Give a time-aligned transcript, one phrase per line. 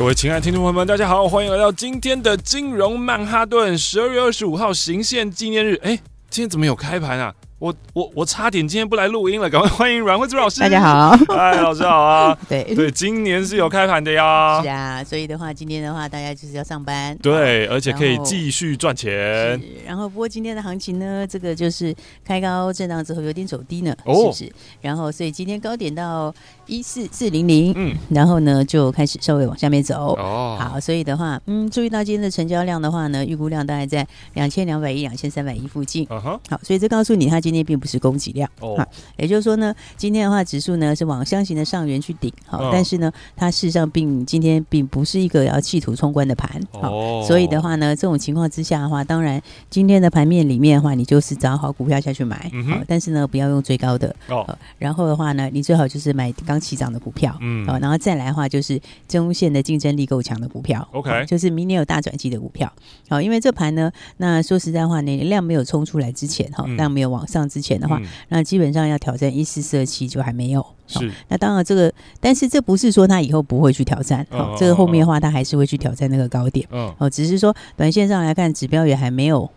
[0.00, 3.76] 各位亲爱的听众朋友们，大家好，欢迎来到今天的金融曼哈顿。
[3.76, 5.78] 十二月二十五号，行宪纪念日。
[5.82, 5.94] 哎，
[6.30, 7.34] 今天怎么有开盘啊？
[7.60, 10.60] 我我我差点今天不来录音了，赶快 欢迎阮慧珠老师。
[10.60, 12.36] 大家好，嗨， 老师好啊。
[12.48, 14.62] 对对，今年是有开盘的呀。
[14.62, 17.14] 是啊，所以的话，今天的话，大家就是要上班。
[17.18, 19.60] 对，而且可以继续赚钱。
[19.86, 24.52] 然后，不过今天的行情呢，这个就是开高震荡之后有点走低呢，哦、是不是？
[24.80, 30.14] 然后，所以今天高点到一四四零零，嗯，然后呢就开始稍微往下面走。
[30.16, 36.06] 哦，好，所以的话，嗯，注意到今天的成交量的话呢，预估量大概在两千两百亿、两千三百亿附近。
[36.08, 38.48] 嗯哼，好，所以这告诉你，它今天并不是供给量。
[38.60, 42.32] 哦，好，也就是说呢，今天的话，指数呢是往箱型的上缘去顶。
[42.46, 46.48] 好，哦、但是呢，它事实上并今天并不是一个要企图冲关的盘。
[46.72, 52.48] 好，哦、所以的话呢，这种情况之下的话，当然今天的盘面里面的话，你就是找好股票下去买。
[52.52, 54.14] 嗯哼，但是呢，不要用最高的。
[54.28, 54.46] 哦，
[54.78, 56.60] 然后的话呢，你最好就是买刚。
[56.60, 58.78] 起涨的股票，嗯，好，然后再来的话就是
[59.08, 62.70] 中线的竞争力够强的股票，OK，就是明年有大转机的股票，
[63.08, 79.50] 好，因为这盘呢，那说实在话呢，量没有冲出来之前，哈，量没有往上之前的话，嗯、那基本上要挑战一四四二七就还没有，是，那当然这个，但是这不是说他以后不会去挑战，哦，这个后面的话他还是会去挑战那个高点，嗯，哦，只是说短线上来看指标也还没有。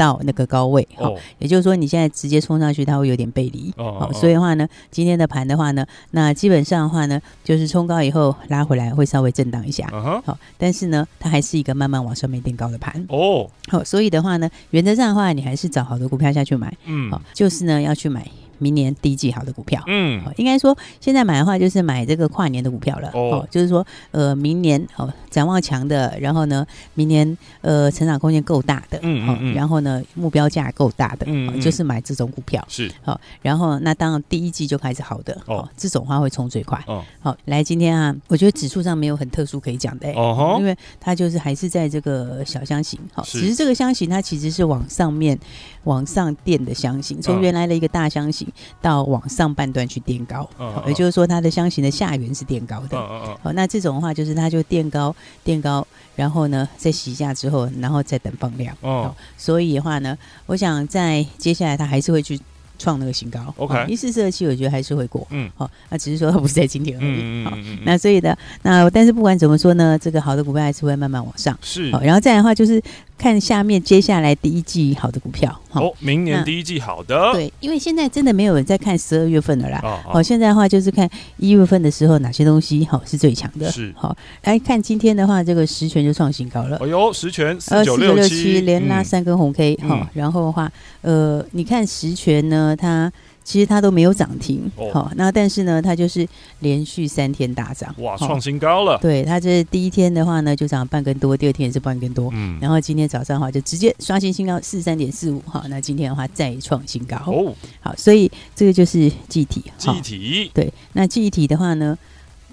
[0.00, 9.86] 到那个高位，好，也就是说你现在直接冲上去，它会有点背离，好，所以的话呢，今天的盘的话呢，那基本上的话呢，就是冲高以后拉回来会稍微震荡一下，
[10.24, 18.26] 好，但是呢，它还是一个慢慢往上面垫高的盘，哦，好，所以的话呢，原则上的话，你还是找好的股票下去买，嗯，好，就是呢要去买。
[18.60, 32.64] 明年第一季好的股票，嗯，应该说现在买的话就是买这个跨年的股票了，哦，就是说呃明年哦展望强的，然后呢明年呃成长空间够大的，嗯嗯嗯，然后呢目标价够大的，嗯，就是买这种股票。
[32.68, 32.90] 是。
[33.02, 45.38] 好，然后那当然第一季就开始好的，哦，这种话会冲最快，哦，好，来今天啊，我觉得指数上没有很特殊可以讲的，哦，因为它就是还是在这个小箱型，好，只是这个箱型它其实是往上面
[45.84, 48.46] 往上垫的箱型，从原来的一个大箱型。
[48.80, 50.48] 到往上半段去垫高，
[50.86, 52.96] 也就是说它的箱型的下缘是垫高的。
[53.42, 58.76] 好，那这种的话就是它就垫高垫高，然后呢再洗一下之后，然后再等放量。
[58.80, 60.16] 哦，所以的话呢，
[60.46, 62.38] 我想在接下来它还是会去
[62.78, 63.52] 创那个新高。
[63.56, 65.26] OK，一四四二七我觉得还是会过。
[65.30, 67.44] 嗯，好，那只是说它不是在今天而已。
[67.44, 71.56] 好，那所以的那但是不管怎么说呢，这个好的股票还是会慢慢往上。
[71.62, 72.82] 是，好，然后再来的话就是。
[73.20, 79.78] 看下面接下来第一季好的股票哦，明年第一季好的对，因为现在真的没有人在看十二月份了啦。
[79.84, 83.70] 哦，哦，现在的话就是看一月份的时候哪些东西好是最强的。
[83.70, 86.78] 是好来看今天的话，这个十全就创新高了。
[86.78, 90.72] 哎呦，十全四九六七连拉三根红 K 哈，然后的话
[91.02, 93.12] 呃，你看十全呢，它。
[93.42, 96.26] 其实它都没有涨停，好、哦，那但是呢，它就是
[96.60, 98.98] 连续三天大涨，哇，创新高了。
[98.98, 111.98] 对，它这第一天的话呢，就涨半根多，第二天也是半根多，嗯，然后今天早上的话就直接刷新新高四十三点四五，好，那今天的话再创新高，哦，好，所以这个就是记忆体，记忆体，对，那记忆体的话呢，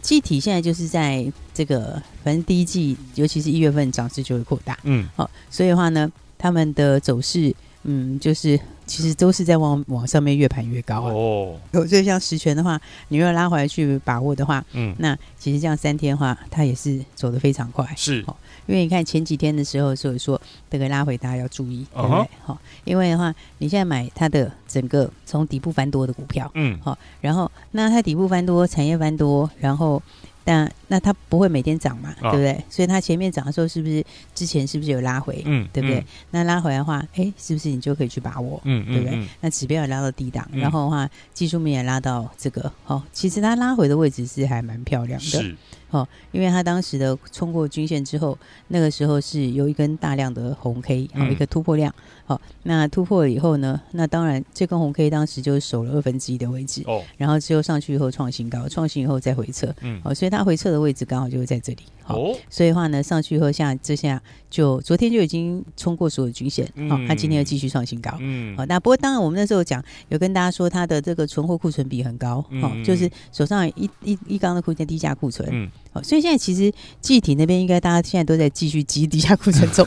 [0.01, 7.53] 记忆体现在就是在这个，反正第一季，尤其是一月份涨势就会扩大，嗯，好，所以的话呢，他们的走势。
[7.89, 11.55] 嗯，就是其实都是在往往上面越盘越高哦。
[11.71, 17.85] 所以像十銓的话，你如果拉回来去把握的话，嗯，那其实这样三天的话，它也是走得非常快。
[17.95, 22.29] 是，哦因为你看前几天的时候，所以说这个拉回大家要注意，对不对？
[22.43, 30.01] 好，因为的话，你现在买它的整个从底部翻多的股票，嗯，好，然后那它底部翻多，产业翻多，然后。
[30.49, 32.63] 但那它不会每天涨嘛，哦、对不对？
[32.69, 34.03] 所以它前面涨的时候，是不是
[34.33, 35.41] 之前是不是有拉回？
[35.45, 35.99] 嗯，对不对？
[35.99, 38.59] 嗯、那拉回来的话，哎，是不是你就可以去把握？
[38.63, 39.27] 嗯，对不对？
[39.41, 45.25] 那指标也拉到低档，嗯、然后的话，技术面也拉到这个，哦，其实它拉回的位置是还蛮漂亮的。
[45.25, 45.55] 是。
[45.89, 48.37] 哦，因为它当时的冲过均线之后，
[48.67, 51.93] 那个时候是有一根大量的红 K，好、嗯、一个突破量。
[52.25, 56.83] 好、哦，那突破了以后呢，那当然这根红 K 当时就守了二分之一的位置。
[56.85, 59.73] 哦，然后之后上去以后创新高，创新以后再回撤。
[59.79, 61.79] 嗯，好、哦，所以它回撤的的位置刚好就是在这里。
[62.07, 68.15] 哦，所以的话呢，上去以后像这下就昨天就已经冲过所有均线，好、嗯，它今天又继续创新高。
[68.21, 75.49] 嗯，好，那不过当然我们那时候讲有跟大家说它的这个存货库存比很高，好、嗯，就是手上一一一缸的库存低价库存。
[75.51, 76.71] 嗯，好，所以现在其实
[77.01, 79.85] 具体那边应该大家现在都在继续积低价库存中，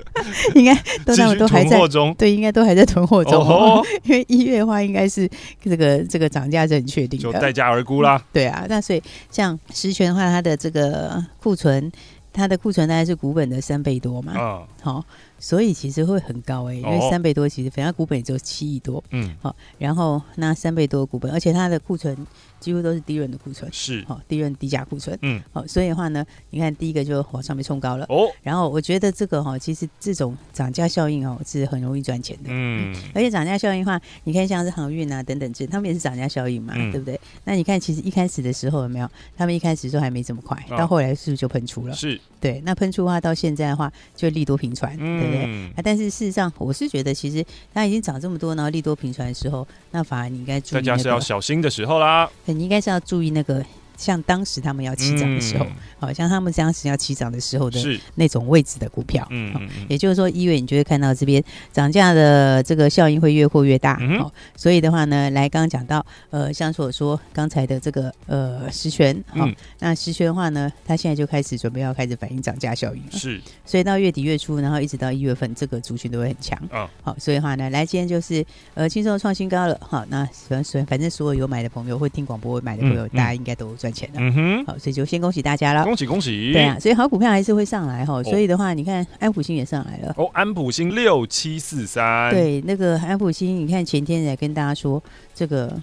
[0.56, 0.74] 应该
[1.04, 1.78] 都他们都还在
[2.16, 3.34] 对，应该都还在囤货中。
[3.34, 5.28] 哦， 因为一月的话应该是
[5.62, 8.24] 这个这个涨价是很确定的，就待价而沽啦。
[8.32, 11.90] 对啊，那所以像十銓的话，它的这个库存，
[12.32, 14.32] 它的库存大概是股本的三倍多嘛。
[14.36, 15.04] 嗯，好。
[15.38, 22.16] 所以其实会很高哎、欸，因为三倍多其实反正股本也只有七亿多，嗯，好，然后那三倍多股本，而且它的库存
[22.58, 37.18] 几乎都是低润的库存，是，好，低润低价库存，嗯，好，所以的话呢，你看第一个就往上面冲高了，哦，然后我觉得这个哈，其实这种涨价效应哦是很容易赚钱的，嗯，而且涨价效应的话，你看像是航运啊等等这，他们也是涨价效应嘛，嗯、对不对？
[37.44, 39.08] 那你看其实一开始的时候有没有？
[39.36, 41.94] 他们一开始都还没这么快，到后来是不是就喷出了？
[41.94, 45.27] 是，对，那喷出的话到现在的话就利多频传，嗯。
[45.28, 45.66] 对不对？
[45.76, 52.30] 啊，但是事实上，我是觉得，其实它已经涨这么多，然后利多频传的时候，那反而你应该注意、那个，大家是要小心的时候啦。
[52.46, 53.64] 你应该是要注意那个。
[53.98, 55.66] 像当时他们要起涨的时候，
[55.98, 61.42] 好、嗯、像他们当时要起涨的时候的那种位置的股票，嗯，也就是说一月你就会看到这边
[61.72, 83.87] 涨价的这个效应会越扩越大，嗯，所以的话呢，来刚刚讲到，呃，像所说刚才的这个呃实权，好、嗯，那实权的话呢，它现在就开始准备要开始反映涨价效应了，是，所以到月底月初，然后一直到一月份，这个族群都会很强，啊，好，所以的话呢，来今天就是呃轻松创新高了，好，那反正反正所有有买的朋友会听广播买的朋友，嗯、大家应该都赚。
[83.90, 95.02] 钱的，嗯哼，好，所以就先恭喜大家了，恭喜恭喜，对啊，所以好股票还是会上来哈，所以的话，你看安普星也上来了，哦，安普星六七四三，对，那个安普星，你看前天也跟大家说
[95.34, 95.80] 这个。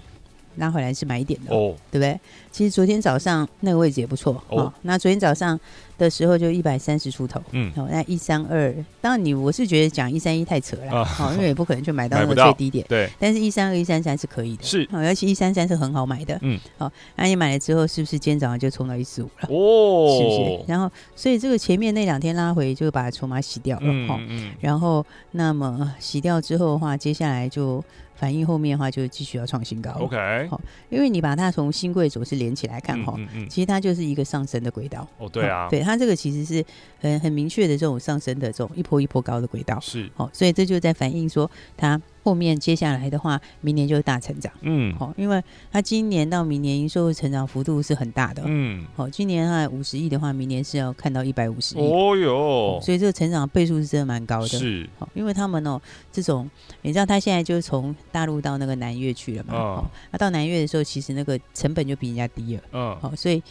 [0.57, 2.17] 拉回来是买一点的，哦，对不对？
[2.55, 4.73] 其实昨天早上那个位置也不错，哦，哦。
[4.83, 5.59] 那昨天早上
[5.97, 13.09] 的时候就一百三十出头，嗯，好，那一三二，当然你我是觉得讲一三一太扯了，好，因为也不可能去买到那个最低点，对。
[13.19, 19.49] 但是，一三二、一三三是可以的，是，好，尤其一三三是很好买的，嗯，好，那你买了之后，是不是今天早上就冲到一四五了？
[19.49, 20.63] 哦，是不是？
[20.65, 27.83] 然后，所以这个前面那两天拉回就把筹码洗掉了，哈，嗯，然后那么洗掉之后的话，接下来就。
[28.17, 29.91] 反映后面的话，就继续要创新高。
[29.99, 33.19] OK，好，因为你把它从新贵走势连起来看哈、
[33.49, 35.07] 其实它就是一个上升的轨道。
[35.17, 36.63] 哦，对啊，对它这个其实是
[36.99, 39.79] 很很明确的这种上升的这种一波一波高的轨道。
[39.79, 41.99] 是，哦，所以这就在反映说它。
[42.25, 45.39] 后面接下来的话，明年就是大成长，嗯，好，因为
[45.71, 55.79] 它今年到明年营收的成长幅度是很大的，嗯，好，今年它五十亿的话，明年是要看到一百五十亿，哦哟，所以这个成长倍数是真的蛮高的，是，好，因为他们哦，
[56.11, 56.49] 这种
[56.81, 63.43] 你知道，他现在就是从大陆到那个南越去了嘛，哦，那到南越的时候，其实那个成本就比人家低了，嗯，好，所以。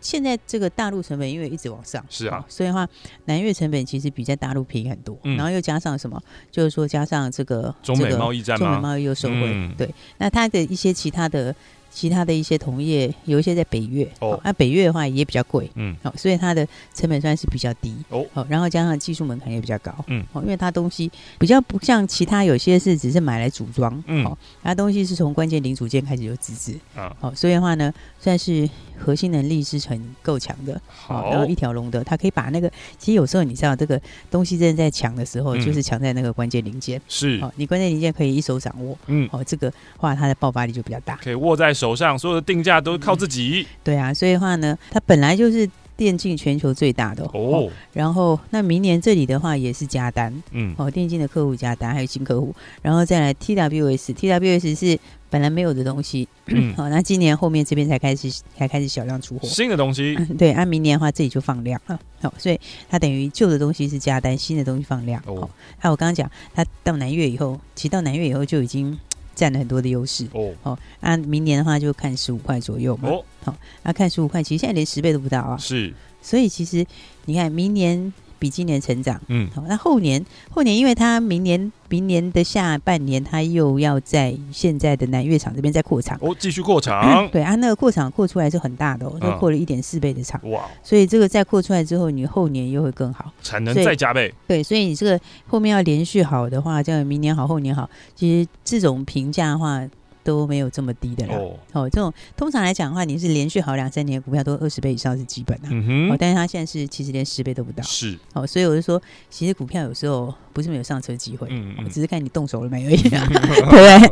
[0.00, 2.88] 现在这个大陆成本因为一直往上，是啊，所以的话
[3.26, 6.20] 南越成本其实比在大陆便宜很多，嗯，然后又加上什么，
[6.50, 11.54] 就是说加上这个中美贸易战，中美贸易又收回，嗯，对，那它的一些其他的。
[11.90, 34.00] 其他的一些同业有一些在北越哦，那、啊、北越的话也比较贵，嗯，好，所以它的成本算是比较低哦，好，然后加上技术门槛也比较高，嗯，哦，因为它东西比较不像其他有些是只是买来组装，嗯，好，它东西是从关键零组件开始就自制，啊，好，所以的话呢，算是核心能力是很够强的，好，然后一条龙的，它可以把那个，其实有时候你知道这个
[34.30, 41.74] 东西真的在抢的时候，就是抢在那个关键零件，是，哦，你关键零件可以一手掌握，嗯，哦，这个话它的爆发力就比较大，可以握在。
[41.80, 47.70] 手上所有的定价都是靠自己，嗯，对啊，所以的话呢，它本来就是电竞全球最大的哦，哦。
[47.94, 54.98] 然后那明年这里的话也是加单，嗯，哦，电竞的客户加单，还有新客户，然后再来 TWS，TWS 是
[55.30, 61.80] 本来没有的东西，嗯，好， 那今年后面这边才开始才开始小量出货，新的东西，嗯， 对，按明年的话这里就放量。
[61.86, 62.60] 啊，好，所以
[62.90, 68.98] 它等于旧的东西是加单，新的东西放量，哦，还有我刚刚讲，它到南越以后，其实到南越以后就已经。
[69.34, 70.26] 占了很多的优势。
[70.32, 76.86] 哦，哦，那明年的话就看十五块左右嘛，哦，好，那看十五块，其实现在连十倍都不到啊，是，所以其实
[77.26, 78.12] 你看明年。
[78.40, 99.86] 比今年成长，嗯，好，那后年后年，因为他明年明年的下半年，他又要在现在的南越厂这边再扩厂，哦，继续扩厂，对啊，那个扩厂扩出来是很大的哦，都扩了一点四倍的厂，哇，所以这个再扩出来之后，你后年又会更好，产能再加倍，对，所以你这个后面要连续好的话，这样明年好，后年好，其实这种评价的话。
[100.30, 101.34] 都没有这么低的了。
[101.34, 105.68] 哦，哦，这种通常来讲的话，你是连续好两三年股票都二十倍以上是基本的。
[105.70, 106.10] 嗯哼。
[106.12, 107.82] 哦，但是它现在是其实连十倍都不到。
[107.82, 108.18] 是。
[108.32, 112.96] 哦，所以我就说，其实股票有时候不是没有上车机会，嗯嗯，只是看你动手了没而已。
[113.02, 113.18] 对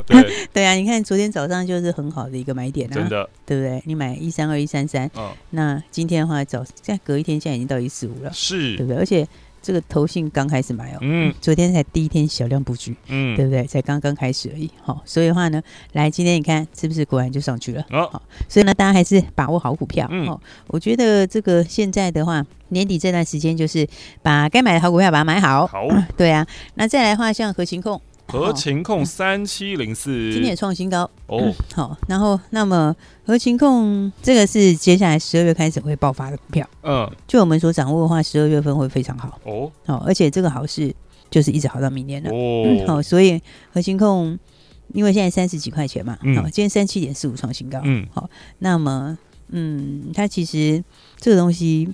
[0.06, 0.46] 不对？
[0.52, 0.66] 对。
[0.66, 3.82] 啊，你看昨天早上就是很好的一个买点啊，真的，对不对？
[3.86, 8.98] 你买一三二一三三，哦，那今天的话早现在隔一天现在已经到一四五了，是对不对？
[8.98, 9.26] 而且。
[9.60, 13.66] 这个投信刚开始买哦，嗯，昨天才第一天小量布局，嗯，对不对？
[13.66, 15.62] 才刚刚开始而已，好，所以的话呢，
[15.92, 17.84] 来今天你看是不是果然就上去了？
[17.90, 23.86] 哦，好，所以呢，大家还是把握好股票，嗯，哦，我觉得这个现在的话，年底这段时间就是
[24.22, 25.86] 把该买的好股票把它买好，好，
[26.16, 28.00] 对啊，那再来的话，像合勤控。
[28.30, 31.54] 合勤控三七零四，今天也创新高哦、嗯。
[31.74, 32.94] 好，然后那么
[33.24, 36.68] 和情控这个是接下来十二月开始会爆发的股票。
[36.82, 39.72] 嗯，就我们所掌握的话，十二月份会非常好哦。
[39.86, 40.94] 好，而且这个好事
[41.30, 42.86] 就是一直好到明年了哦、嗯。
[42.86, 43.40] 好，所以
[43.72, 44.38] 和情控
[44.92, 47.80] 因为现在三十几块钱嘛，好，今天三七点四五创新高。
[47.84, 49.16] 嗯，好，那么
[49.48, 50.84] 嗯，它其实
[51.16, 51.88] 这个东西。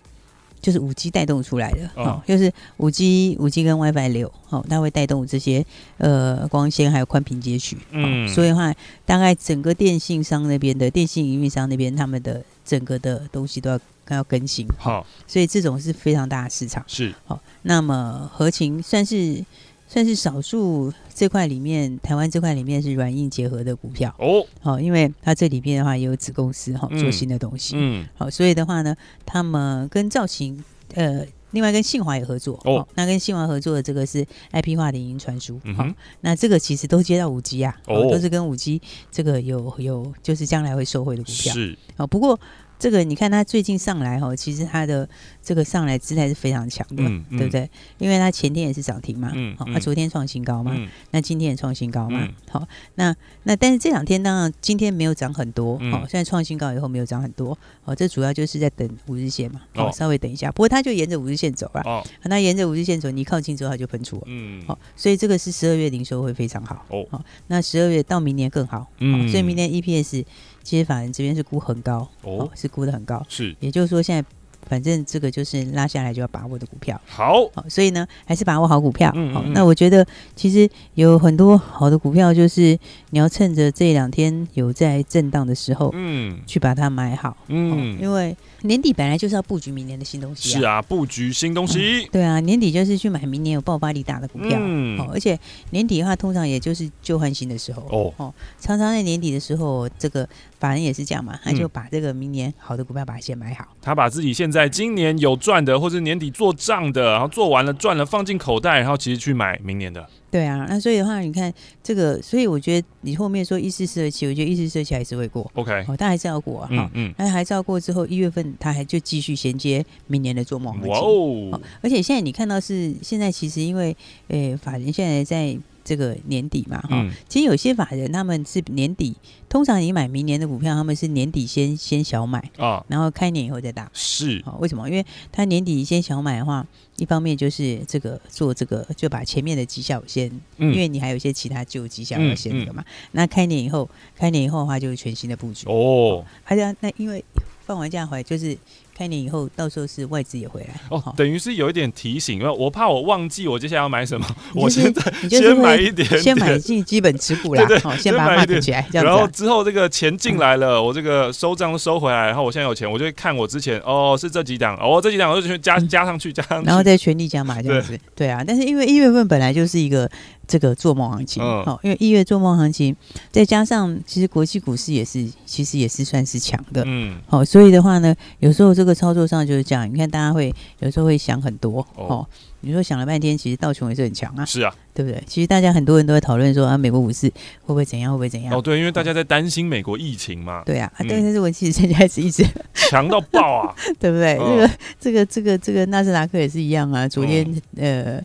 [0.64, 5.62] 就是五 G 带动出来的，哦，就是五 G、五 G 跟 WiFi 六，哦，它会带动这些
[5.98, 8.72] 呃光纤还有宽频接取，嗯，所以的话，
[9.04, 13.78] 大概整个电信商那边的电信营运商那边，他们的整个的东西都要
[14.08, 19.44] 要更新，好，所以这种是非常大的市场，是，好，那么合情算是。
[19.86, 24.44] 算是少数这块里面，台湾这块里面是软硬结合的股票哦。
[24.60, 27.76] 好，因为它这里边的话也有子公司哈，做新的东西。
[27.78, 30.62] 嗯，好，所以的话呢，他们跟造型
[30.94, 32.86] 呃，另外跟信华也合作哦。
[32.94, 35.60] 那跟信华合作的这个是 IP 化的影音传输。
[35.64, 38.80] 嗯哼，那这个其实都接到五 G 啊，哦，都是跟五 G
[39.12, 41.54] 这个有有就是将来会受惠的股票。
[41.54, 42.38] 是，哦，不过。
[42.84, 45.08] 这个你看它最近上来哈，其实它的
[45.42, 47.70] 这个上来姿态是非常强的，嗯嗯、对不对？
[47.96, 70.26] 因为它前天也是涨停嘛，嗯，好、嗯，它昨天创新高嘛，嗯、那今天也创新高嘛，嗯、好，那那但是这两天当然今天没有涨很多，好、嗯，现在创新高以后没有涨很多，哦，这主要就是在等五日线嘛，哦，稍微等一下，不过它就沿着五日线走了，哦，那沿着五日线走，你靠近之后它就喷出了，嗯，好，所以这个是十二月零售会非常好，哦，好，那十二月到明年更好，嗯，所以明年 EPS。
[70.64, 74.28] 其实法人这边是估很高哦，哦，是估的很高，是，也就是说现在
[74.66, 80.04] 反正这个就是拉下来就要把握的股票，好，好，所以呢还是把握好股票，嗯，嗯，嗯，好，那我觉得
[80.34, 82.78] 其实有很多好的股票，就是
[83.10, 88.34] 你要趁着这两天有在震荡的时候，嗯，去把它买好，嗯，因为。
[88.66, 100.26] 年底本来就是要布局明年的新东西，啊，是啊，布局新东西，嗯，对啊，年底就是去买明年有爆发力大的股票，嗯，哦，而且年底的话，通常也就是旧换新的时候，哦，哦，常常在年底的时候，这个
[100.64, 110.08] 法人也是这样嘛，他就把这个明年好的股票把它先买好，他把自己现在今年有赚的，或是年底做账的，然后做完了赚了放进口袋，然后其实去买明年的。
[110.30, 111.52] 对啊，那所以的话，你看
[111.82, 123.94] 这个，所以我觉得你后面说一四四二七，我觉得一四四二七还是会过，OK，哦，但还是要过啊，嗯嗯，那还是要过之后，一月份他还就继续衔接明年的做梦行情，哇哦，而且现在你看到是现在其实因为，
[124.28, 125.58] 诶，法人现在在。
[125.84, 129.14] 这个年底嘛，哈、嗯，其实有些法人他们是年底，
[129.48, 133.90] 通常你买明年的股票，他们是年底先先小买啊，然后开年以后再大。
[133.92, 134.88] 是，为什么？
[134.88, 142.84] 因为他年底先小买的话，一方面就是这个做这个，就把前面的绩效先，嗯、因为你还有一些其他旧绩效要先那个嘛。
[143.12, 146.24] 那开年以后，开年以后的话，就是全新的布局哦。
[146.44, 147.22] 而且那因为
[147.66, 148.56] 放完假回来就是。
[148.96, 150.68] 开年以后，到时候是外资也回来。
[150.88, 168.28] 哦，等于是有一点提醒，因为我怕我忘记我接下来要买什么， 我现在先买一点，先买进基本持股啦， 对对，先把它买起来，然后之后这个钱进来了，我这个收账都收回来，然后我现在有钱，我就会看我之前哦是这几档，哦这几档我就加加上去，加上去，然后再全力加码这样子，对。
[168.28, 170.10] 啊，但是因为一月份本来就是一个。
[170.46, 172.94] 这个做梦行情，好，因为一月做梦行情，
[173.30, 182.26] 再加上其实国际股市也是，其实也是算是强的，嗯，好，所以的话呢，有时候这个操作上就是这样，你看大家会有时候会想很多，哦，
[182.60, 185.22] 你说想了半天，其实道琼也是很强啊，是啊，对不对？
[185.26, 188.54] 其实大家很多人都在讨论说啊，美国股市会不会怎样，会不会怎样？
[188.54, 194.36] 哦，对，因为大家在担心美国疫情嘛，对啊，但是我其实现在是一直 强到爆啊， 对不对？
[194.38, 194.70] 这个
[195.00, 197.46] 这个这个这个纳斯达克也是一样啊，昨天
[197.76, 198.22] 呃。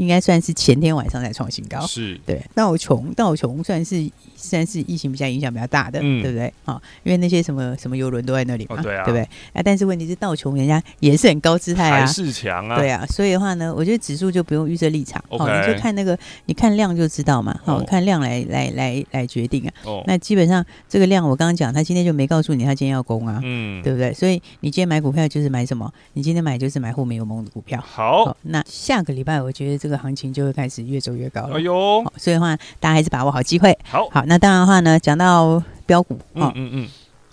[0.00, 2.40] 应该算是前天晚上才创新高，是对。
[2.54, 6.50] 道琼道琼算是算是疫情比较影响比较大的，嗯、对不对？
[6.64, 9.22] 啊，因为那些什么什么游轮都在那里嘛，哦、对啊，对不对？
[9.52, 13.04] 啊，但是问题是道琼人家也是很高姿态啊，是强啊，对啊。
[13.10, 19.72] 所以的话呢，我觉得指数就不用预设立场，好、哦，你就看那个，你看量就知道嘛，好、哦，看量来来来来决定啊。
[19.84, 24.14] 哦，那基本上这个量我刚刚讲，他今天就没告诉你他今天要攻啊，嗯，对不对？
[24.14, 25.92] 所以你今天买股票就是买什么？
[26.14, 27.78] 你今天买就是买后面有梦的股票。
[27.86, 31.56] 好，好，那下个礼拜我觉得这个行情就会开始越走越高了。
[31.56, 33.76] 哎呦，所以的话，大家还是把握好机会。
[33.84, 36.88] 好，好，那当然的话呢，讲到标股，嗯嗯嗯。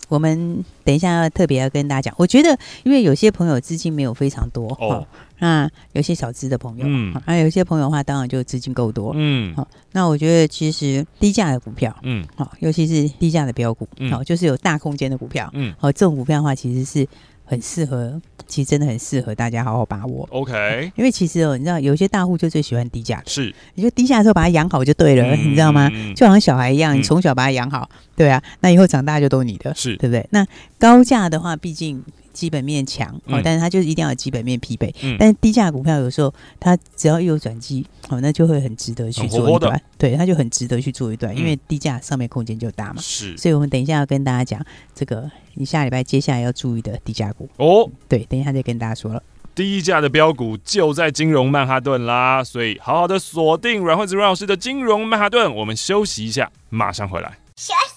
[0.09, 5.05] 我们等一下要特别要跟大家讲，我觉得因为有些朋友资金没有非常多哦，
[5.39, 17.05] 那有些小资的朋友，嗯，还有些朋友的话，当然就资金够多，嗯，好，那我觉得其实低价的股票，嗯，好，尤其是低价的标股，好，就是有大空间的股票，嗯，好，这种股票的话，其实是。
[17.47, 20.27] 很适合，其实真的很适合大家好好把握。
[20.31, 25.89] OK，因为其实哦，你知道有些大户就最喜欢低价，是，你就低价的时候把它养好就对了，嗯、你知道吗？
[26.13, 30.27] 就好像小孩一样，你从小把它养好，嗯、对啊，那以后长大就都你的，是对不对？
[30.31, 30.45] 那
[30.77, 32.03] 高价的话，毕竟。
[32.37, 34.93] 基本面强哦，但是它就是一定要有基本面匹配。
[35.01, 39.81] 嗯，但是低价股票有时候它只要一有转机，哦，那就会很值得去做一段。
[39.97, 43.01] 对，它就很值得去做一段，因为低价上面空间就大嘛。
[43.01, 44.63] 是，所以我们等一下要跟大家讲
[44.93, 47.89] 这个，你下礼拜接下来要注意的低价股哦。
[48.07, 49.23] 对，等一下再跟大家说了。
[49.55, 55.51] 低价的标股就在金融曼哈顿啦，所以好好的锁定阮惠子阮老师的金融曼哈顿。
[55.55, 57.39] 我们休息一下，马上回来。
[57.55, 57.73] 休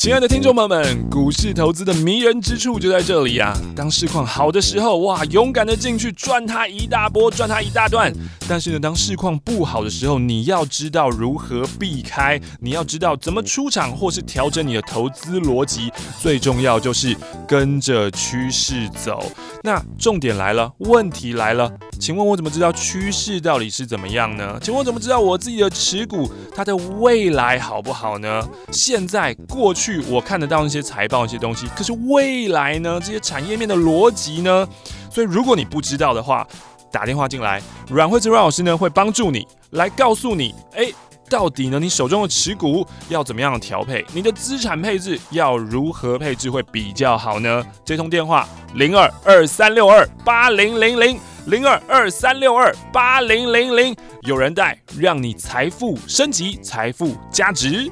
[0.00, 3.54] 亲爱的听众朋友们，股市投资的迷人之处就在这里呀！
[3.76, 8.10] 当市况好的时候，哇，勇敢的进去赚它一大波，赚它一大段。
[8.48, 15.92] 但是呢，当市况不好的时候，你要知道如何避开，你要知道怎么出场或是调整你的投资逻辑。
[16.18, 17.14] 最重要就是
[17.46, 19.22] 跟着趋势走。
[19.62, 24.58] 那重点来了，问题来了，请问我怎么知道趋势到底是怎么样呢？
[24.62, 28.42] 请问我怎么知道我自己的持股它的未来好不好呢？
[28.72, 30.00] 现在、过去。
[30.08, 32.98] 我看得到那些财报那些东西，可是未来呢？
[33.04, 34.66] 这些产业面的逻辑呢？
[35.10, 36.46] 所以如果你不知道的话，
[36.90, 40.90] 打电话进来，阮慧子阮老师呢会帮助你来告诉你，哎，
[41.28, 44.02] 到底呢你手中的持股要怎么样调配？
[44.14, 47.62] 你的资产配置要如何配置会比较好呢？
[47.84, 57.90] 这通电话零二二三六二八零零零零二二三六二八零零零，有人带，让你财富升级，财富加值。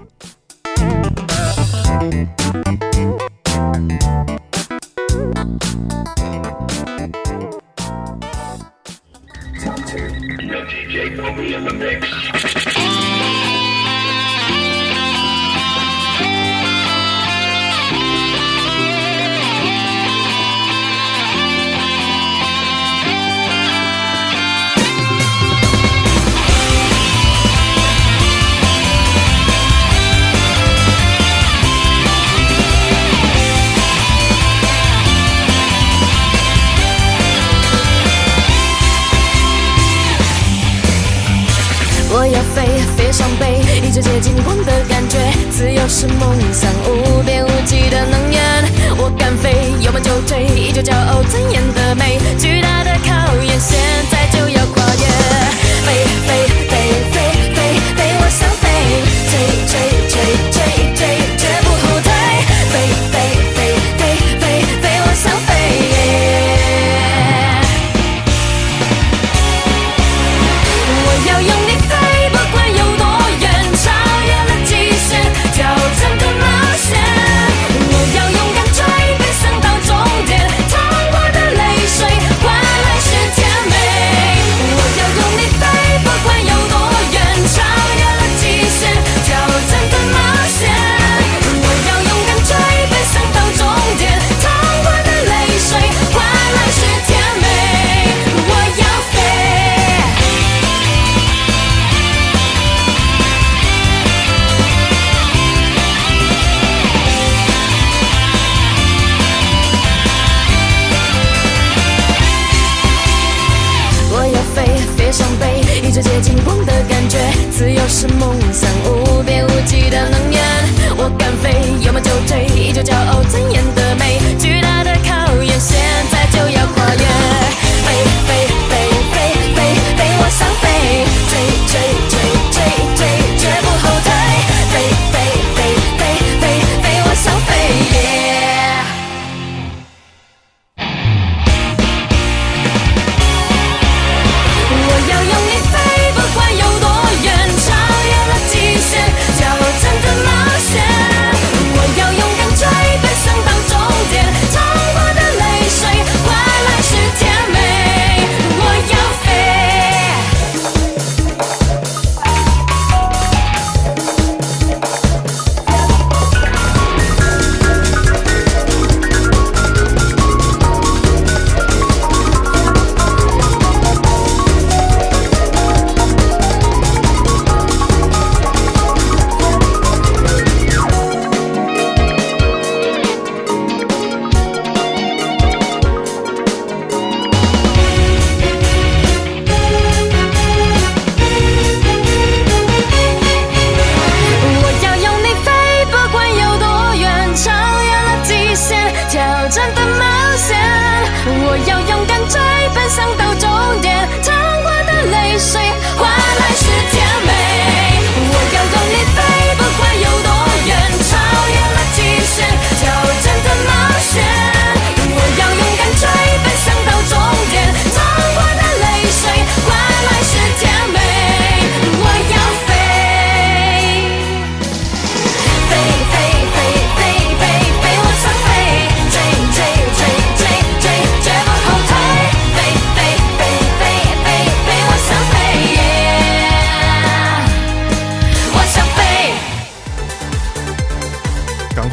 [46.18, 48.40] 梦想，无边无际的能源。
[48.97, 52.18] 我敢飞，有梦就追，依旧骄傲尊严的美。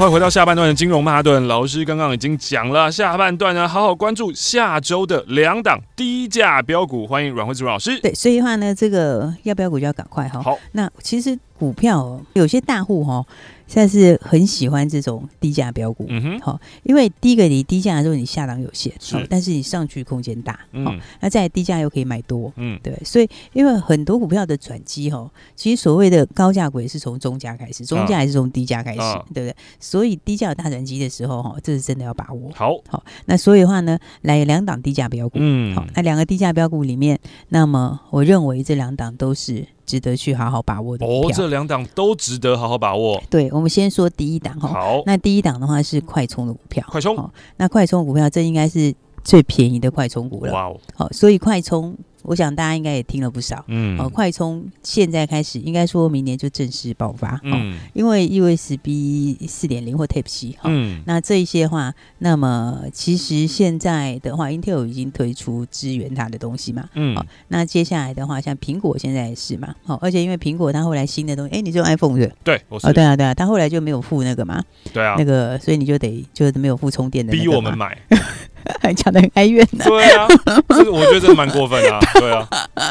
[0.06, 8.00] 快回到下半段的金融曼哈顿，老师刚刚已经讲了，下半段呢，好好关注下周的两档低价标股，欢迎阮慧芝老师。
[8.02, 10.40] 对，所以的话呢，这个要标股就要赶快哈。
[10.44, 13.26] 好，那其实股票有些大户哈。
[13.68, 29.56] 现在是很喜欢这种低价标股，嗯哼，好，因为第一个你低价的时候你下档有限，是，但是你上去空间大，好、嗯，那在低价又可以买多，嗯，对，所以因为很多股票的转机哈，其实所谓的高价股也是从中价开始，中价还是从低价开始，啊、对不对？
[29.80, 39.66] 所以低价有大转机的时候哈，这是真的要把握，好，好，那所以的话呢，来两档低价标股，嗯，好，那两个低价标股里面，那么我认为这两档都是。
[39.86, 43.22] 值得去好好把握的哦，这两档都值得好好把握。
[43.30, 44.68] 对，我们先说第一档哈。
[44.68, 46.86] 好，那第一档的话是快充的股票。
[46.90, 48.94] 快充，那快充股票这应该是
[49.26, 50.54] 最便宜的快充股了。
[50.54, 51.98] 哇哦，好，所以快充。
[52.28, 72.34] 我想大家应该也听了不少，嗯，哦，快充现在开始，应该说明年就正式爆发，嗯，因为 USB 四点零或 Type C，哈，嗯，那这一些话，那么其实现在的话，Intel 已经推出支援它的东西嘛，嗯，好，那接下来的话，像苹果现在也是嘛，好，而且因为苹果它后来新的东西，哎，你是用 iPhone 对？
[72.44, 77.96] 对，我是，哦，对啊，对啊，它后来就没有附那个嘛，对啊，那个，所以你就得就是没有附充电的，逼我们买。
[78.82, 79.86] 还讲的很哀怨呢。
[79.86, 80.28] 对啊，
[80.70, 82.00] 这我觉得真的蛮过分的啊。
[82.20, 82.48] 对啊，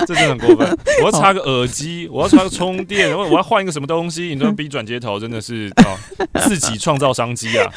[0.06, 0.78] 这真的很过分。
[1.00, 5.96] 我要插个耳机，我要插个充电，我我要换一个什么东西，你说逼转接头，真的是哦，
[6.46, 7.70] 自己创造商机啊。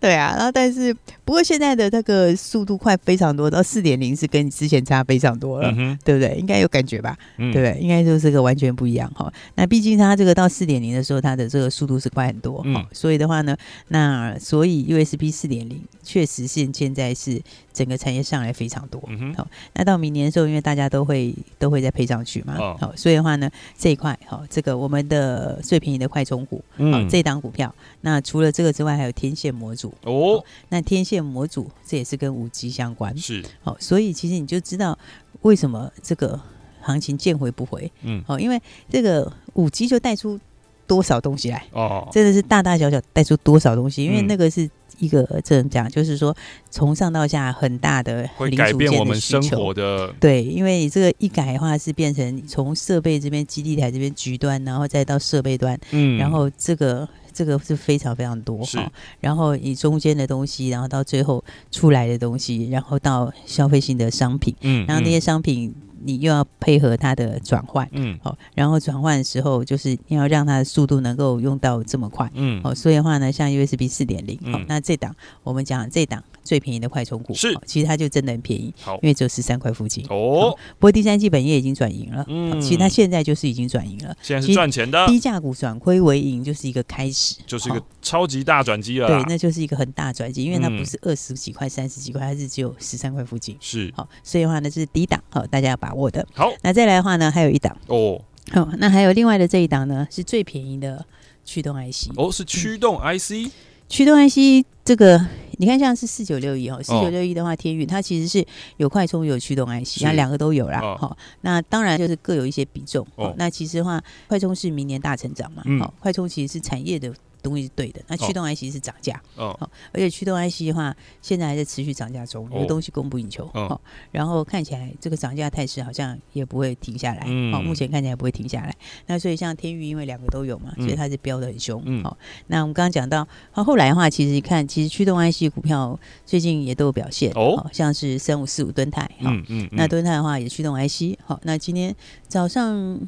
[0.00, 0.94] 对啊，然后但是
[1.26, 5.70] 不过现在的那个速度快非常多，到四点零是跟之前差非常多了，
[6.04, 6.36] 对不对？
[6.38, 7.18] 应该有感觉吧？
[7.36, 7.76] 对不对？
[7.80, 9.30] 应该就是个完全不一样哈。
[9.56, 12.88] 那毕竟它这个到四点零的时候，它的这个速度是快很多哈。
[12.92, 13.56] 所以的话呢，
[13.88, 17.42] 那所以 USB 四点零确实现现在是。
[17.76, 18.98] 整个产业上来非常多，
[19.36, 29.92] 好、那到明年的时候，因为大家都会都会再配上去嘛，好、哦，所以的话呢，这一块好，这个我们的最便宜的快充股，嗯，这档股票，那除了这个之外，还有天线模组。
[30.04, 34.98] 哦，那天线模组这也是跟五 G 相关，是，好，所以其实你就知道
[35.42, 36.40] 为什么这个
[36.80, 38.58] 行情见回不回，嗯，好，因为
[38.88, 40.40] 这个五 G 就带出
[40.86, 44.70] 多少东西来，哦，真的是大大小小带出多少东西，因为那个是。
[44.98, 46.34] 一个这样讲，就是说
[46.70, 50.12] 从上到下很大的会改变我们生活的。
[50.20, 58.90] 对，因为你这个一改的话，是变成从设备这边基地台这边局端，然后再到设备端，嗯，然后这个这个是非常非常多哈。
[59.20, 65.74] 然后你中间的东西，然后到最后出来的东西，然后到消费性的商品，嗯，然后那些商品。
[66.04, 76.22] 你又要配合它的转换，嗯，好，然后转换的时候，就是你要让它的速度能够用到这么快，嗯，好，所以的话呢，像 USB 四点零，好，那这档我们讲这档。
[76.46, 80.56] 最便宜的快充股是，其实它就真的很便宜，好，因为只有十三块附近哦。
[80.78, 85.04] 不过第三季本业已经转盈了，嗯，其实它现在就是已经转盈了，现在是赚钱的。
[85.08, 89.08] 低价股转亏为盈就是一个开始，就是一个超级大转机了。
[89.08, 93.56] 对，那就是一个很大转机，因为它不是二十几块、三十几块，它是只有十三块附近。
[93.60, 96.26] 是，好，所以的话呢，这是低档，好，大家要把握的。
[96.32, 101.04] 好，那再来的话呢，还有一档哦，好，那还有另外的这一档呢，是最便宜的
[101.44, 103.50] 驱动 IC 哦，是驱动 IC，
[103.88, 105.26] 驱动 IC 这个。
[105.58, 108.46] 你看，像是四九六一哦，四九六一的话，天运它其实是
[108.76, 110.82] 有快充，有驱动 IC，那两个都有啦。
[110.98, 113.06] 好、哦，那当然就是各有一些比重。
[113.14, 115.62] 哦，那其实的话，快充是明年大成长嘛。
[115.78, 117.10] 好、嗯，快充其实是产业的。
[117.48, 119.56] 东西是对的，那驱动 IC 是涨价，哦，
[119.92, 123.80] 而且驱动 IC 的话，现在还在持续涨价中，有东西供不应求，哦，
[124.10, 128.74] 然后看起来这个涨价态势好像也不会停下来，哦，目前看起来不会停下来。
[129.06, 132.18] 那所以像天域，因为两个都有嘛，所以它是飙的很凶，好。
[132.48, 141.94] 那我们刚刚讲到，好，后来的话，其实看，其实驱动 IC 股票最近也都有表现，哦，像是三五四五吨泰，嗯嗯，那吨泰的话也驱动 IC，好，那今天
[142.28, 143.00] 早上。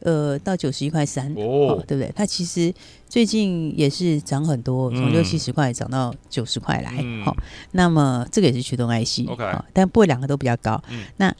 [0.00, 2.12] 呃，到九十一块三，哦，对不对？
[2.14, 2.72] 它其实
[3.08, 7.24] 最近也是涨很多，从六七十块涨到九十块来，好、嗯。
[7.26, 7.36] 哦，
[7.72, 11.34] 那么这个也是驱动 IC，OK，、哦、但不过两个都比较高，嗯、那。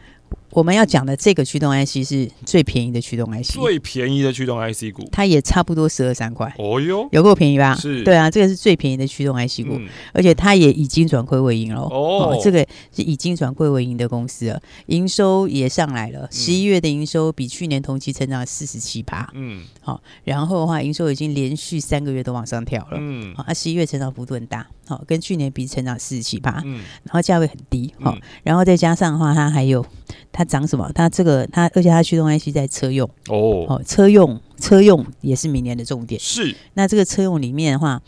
[0.50, 6.52] 我们要讲的这个驱动 IC 是最便宜的驱动 IC，最便宜的驱动 IC 股，它也差不多十二三块。
[6.58, 7.74] 哦哟，有够便宜吧？
[7.76, 11.82] 是，对啊，这个是最便宜的驱动 IC 股，嗯、而且它也已经转亏为盈了。
[11.82, 16.28] 哦，哦，这个是已经转亏为盈的公司了，营收也上来了。
[16.32, 19.30] 十一月的营收比去年同期成长四十七趴。
[19.34, 22.98] 嗯，好、哦，然后的话，营收已经连续三个月都往上跳了。
[22.98, 24.66] 嗯，好、哦，它十一月成长幅度很大。
[24.86, 29.86] 好，跟去年比成长四十七趴，嗯，然后价位很低，好，然后再加上的话，它还有
[30.32, 30.90] 它涨什么？
[30.94, 36.20] 它这个它，而且它驱动 IC 在车用哦，哦，车用车用也是明年的重点。
[36.20, 38.00] 是，那这个车用里面的话，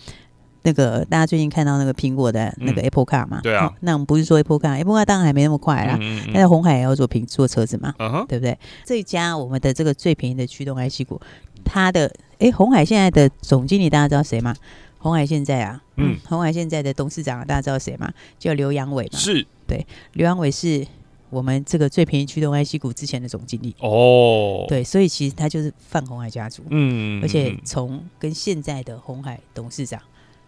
[0.62, 3.40] 那个大家最近看到那个苹果的那个 Apple Car 嘛？
[3.42, 7.94] 对啊，那我们不是说 Apple Car，Apple Car 当然还没那么快啦，嗯但是红海也要做平做车子嘛，
[8.28, 8.56] 对不对？
[8.84, 11.20] 这一家我们的这个最便宜的驱动 IC 股，
[11.64, 14.54] 它的哎，红海现在的总经理大家知道谁吗？
[14.98, 18.12] 红海现在啊，嗯，红海现在的董事长大家知道谁吗？
[18.38, 19.18] 叫刘阳伟嘛。
[19.18, 20.86] 是，对，刘阳伟是
[21.32, 23.74] 我们这个最便宜驱动 IC 股之前的总经理。
[23.80, 26.62] 哦，对，所以其实他就是范红海家族。
[26.70, 30.00] 嗯，而且从跟现在的红海董事长。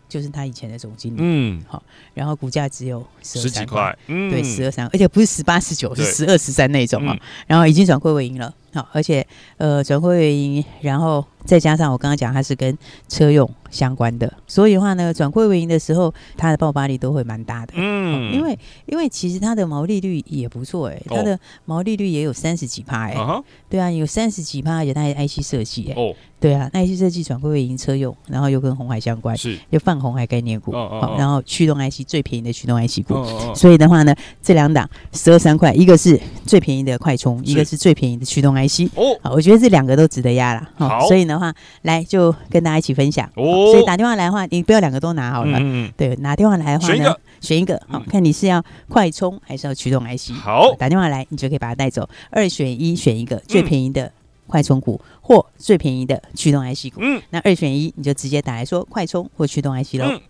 [0.07, 12.77] 就是他以前的总经理，嗯，好，然后股价只有十几块，嗯，对，十二三，而且不是十八十九，是十二十三那种啊，嗯、然后已经转亏为盈了，好，而且呃转亏为盈，然后再加上我刚刚讲它是跟
[13.09, 18.59] 车用相关的，所以的话呢，转亏为盈的时候，它的爆发力都会蛮大的，嗯，因为。
[18.87, 26.15] 因为其实它的毛利率也不错哎、欸，它的毛利率也有三十几趴哎，对啊，有三十几趴，而且它还 IC 设计哎，哦。
[26.41, 33.15] 对啊，那 IC 设计转亏为盈车用，然后又跟红海相关，是又泛红海概念股，好、哦哦哦，然后驱动 IC 最便宜的驱动 IC 股，
[33.55, 38.64] 所以的话呢，这两档十二三块，一个是最便宜的快充，一个是最便宜的驱动 IC，
[38.95, 54.11] 哦，好，我觉得这两个都值得压了，好，所以的话，来就跟大家一起分享，哦，所以打电话来的话，你不要两个都拿好了，嗯，对，拿电话来的话呢，选一个，选一个，好，看你是要快充还是要驱动 IC，好，打电话来，你就可以把它带走，二选一，选一个最便宜的。
[54.47, 60.05] 快充股或最便宜的驱动 IC 股，嗯，那二选一，你就直接打来说快充或驱动 IC 喽。
[60.05, 60.21] 嗯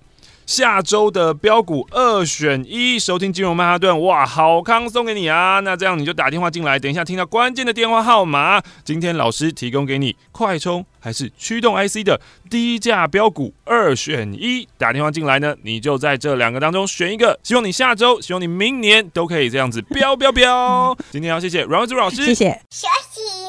[0.46, 5.60] 下周的标股二选一，收听金融曼哈顿，哇，好康送给你啊！
[5.60, 17.38] 那这样你就打电话进来，等一下听到关键的电话号码，今天老师提供给你快充还是驱动 IC 的低价标股二选一，打电话进来呢，你就在这两个当中选一个。
[17.42, 20.96] 希望你下周，希望你明年都可以这样子标标标。
[21.10, 22.60] 今天要谢谢阮惠慈老师，谢谢。
[22.70, 23.43] 学习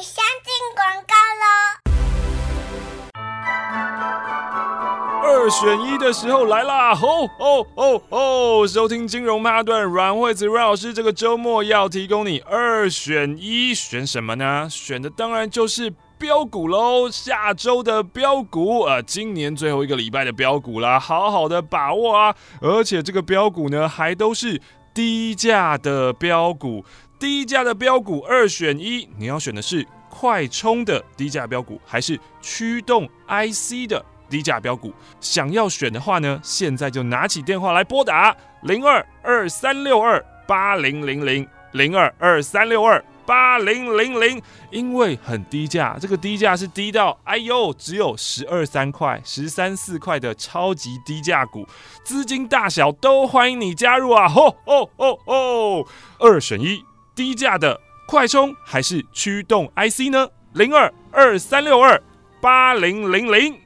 [5.50, 6.94] 选一的时候来啦！
[6.94, 8.66] 吼吼吼吼！
[8.66, 14.68] 收听金融曼哈顿，阮惠子阮老师这个周末要提供你二选一，选什么呢？
[14.70, 17.08] 选的当然就是标股喽！
[17.10, 22.34] 下周的标股，呃，今年最后一个礼拜的标股啦，好好的把握啊！
[22.60, 24.60] 而且这个标股呢，还都是
[24.92, 26.84] 低价的标股，
[27.18, 34.04] 低价的标股二选一，你要选的是快充的低价标股，还是驱动 IC 的？
[34.28, 51.66] 低价标股，想要选的话呢，现在就拿起电话来拨打零二二三六二八零零零零二二三六二八零零零，因为很低价，这个低价是低到哎呦，只有十二三块、十三四块的超级低价股，
[52.04, 54.28] 资金大小都欢迎你加入啊！
[54.28, 55.88] 吼吼吼吼，
[56.20, 56.84] 二选一，
[57.16, 60.28] 低价的快充还是驱动 IC 呢？
[60.52, 62.00] 零二二三六二
[62.40, 63.65] 八零零零。